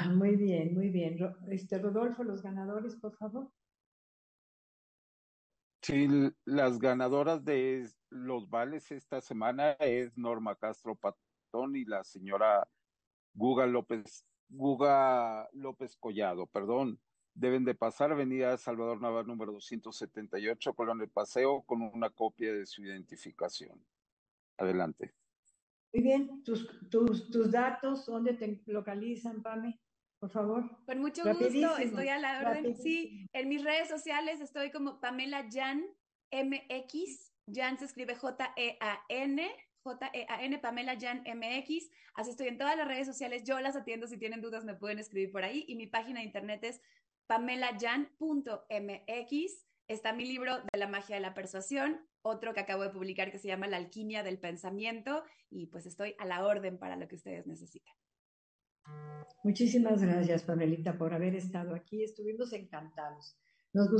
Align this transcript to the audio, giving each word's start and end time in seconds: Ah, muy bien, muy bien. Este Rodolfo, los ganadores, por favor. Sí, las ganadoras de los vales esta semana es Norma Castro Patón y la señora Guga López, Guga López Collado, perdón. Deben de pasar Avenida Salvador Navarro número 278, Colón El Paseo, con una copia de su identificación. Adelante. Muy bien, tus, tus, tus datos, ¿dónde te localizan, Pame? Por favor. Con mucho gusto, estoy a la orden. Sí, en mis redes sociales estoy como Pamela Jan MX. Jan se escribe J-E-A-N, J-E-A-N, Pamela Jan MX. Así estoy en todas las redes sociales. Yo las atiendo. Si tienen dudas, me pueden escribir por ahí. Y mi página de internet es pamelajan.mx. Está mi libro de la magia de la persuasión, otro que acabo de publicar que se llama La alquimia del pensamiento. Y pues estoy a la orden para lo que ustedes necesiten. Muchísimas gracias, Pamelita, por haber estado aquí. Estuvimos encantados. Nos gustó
Ah, 0.00 0.10
muy 0.10 0.36
bien, 0.36 0.74
muy 0.74 0.90
bien. 0.90 1.18
Este 1.48 1.76
Rodolfo, 1.76 2.22
los 2.22 2.40
ganadores, 2.40 2.94
por 2.94 3.16
favor. 3.16 3.50
Sí, 5.82 6.06
las 6.44 6.78
ganadoras 6.78 7.44
de 7.44 7.88
los 8.08 8.48
vales 8.48 8.92
esta 8.92 9.20
semana 9.20 9.72
es 9.72 10.16
Norma 10.16 10.54
Castro 10.54 10.94
Patón 10.94 11.74
y 11.74 11.84
la 11.84 12.04
señora 12.04 12.68
Guga 13.32 13.66
López, 13.66 14.24
Guga 14.48 15.48
López 15.52 15.96
Collado, 15.96 16.46
perdón. 16.46 17.00
Deben 17.34 17.64
de 17.64 17.74
pasar 17.74 18.12
Avenida 18.12 18.56
Salvador 18.56 19.00
Navarro 19.00 19.26
número 19.26 19.52
278, 19.52 20.74
Colón 20.74 21.00
El 21.00 21.08
Paseo, 21.08 21.62
con 21.62 21.82
una 21.82 22.10
copia 22.10 22.52
de 22.52 22.66
su 22.66 22.84
identificación. 22.84 23.84
Adelante. 24.58 25.12
Muy 25.92 26.02
bien, 26.04 26.44
tus, 26.44 26.68
tus, 26.88 27.30
tus 27.30 27.50
datos, 27.50 28.06
¿dónde 28.06 28.34
te 28.34 28.62
localizan, 28.66 29.42
Pame? 29.42 29.80
Por 30.20 30.30
favor. 30.30 30.84
Con 30.84 30.98
mucho 30.98 31.22
gusto, 31.22 31.76
estoy 31.78 32.08
a 32.08 32.18
la 32.18 32.40
orden. 32.40 32.76
Sí, 32.76 33.26
en 33.32 33.48
mis 33.48 33.62
redes 33.62 33.88
sociales 33.88 34.40
estoy 34.40 34.70
como 34.70 35.00
Pamela 35.00 35.46
Jan 35.50 35.84
MX. 36.32 37.32
Jan 37.52 37.78
se 37.78 37.84
escribe 37.84 38.16
J-E-A-N, 38.16 39.48
J-E-A-N, 39.82 40.58
Pamela 40.58 40.98
Jan 40.98 41.22
MX. 41.22 41.88
Así 42.14 42.30
estoy 42.30 42.48
en 42.48 42.58
todas 42.58 42.76
las 42.76 42.88
redes 42.88 43.06
sociales. 43.06 43.44
Yo 43.44 43.60
las 43.60 43.76
atiendo. 43.76 44.08
Si 44.08 44.18
tienen 44.18 44.40
dudas, 44.40 44.64
me 44.64 44.74
pueden 44.74 44.98
escribir 44.98 45.30
por 45.30 45.44
ahí. 45.44 45.64
Y 45.68 45.76
mi 45.76 45.86
página 45.86 46.18
de 46.20 46.26
internet 46.26 46.64
es 46.64 46.82
pamelajan.mx. 47.26 48.18
Está 49.86 50.12
mi 50.12 50.26
libro 50.26 50.58
de 50.70 50.78
la 50.78 50.88
magia 50.88 51.14
de 51.14 51.22
la 51.22 51.32
persuasión, 51.32 52.06
otro 52.20 52.52
que 52.52 52.60
acabo 52.60 52.82
de 52.82 52.90
publicar 52.90 53.30
que 53.30 53.38
se 53.38 53.48
llama 53.48 53.68
La 53.68 53.78
alquimia 53.78 54.22
del 54.22 54.38
pensamiento. 54.38 55.24
Y 55.48 55.68
pues 55.68 55.86
estoy 55.86 56.16
a 56.18 56.26
la 56.26 56.44
orden 56.44 56.76
para 56.78 56.96
lo 56.96 57.06
que 57.06 57.14
ustedes 57.14 57.46
necesiten. 57.46 57.94
Muchísimas 59.48 60.02
gracias, 60.02 60.42
Pamelita, 60.42 60.98
por 60.98 61.14
haber 61.14 61.34
estado 61.34 61.74
aquí. 61.74 62.02
Estuvimos 62.02 62.52
encantados. 62.52 63.34
Nos 63.72 63.90
gustó 63.90 63.96